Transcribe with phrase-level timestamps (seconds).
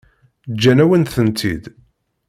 [0.53, 1.63] Ǧǧan-awen-tent-id.